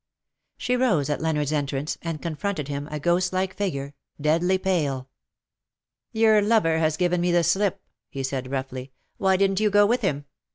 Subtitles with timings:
[0.57, 5.09] She rose at Leonard's entrance, and confronted him, a ghost like figure, deadly pale.
[6.15, 10.01] '^"Your lover has given me the slip,"" he said, roughly;^^ why didn't you go with
[10.01, 10.25] him